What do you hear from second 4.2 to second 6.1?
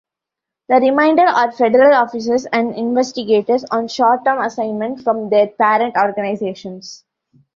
assignment from their parent